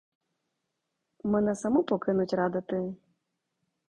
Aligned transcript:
Мене 1.23 1.55
саму 1.55 1.83
покинуть 1.83 2.33
рада 2.33 2.61
ти? 2.61 2.93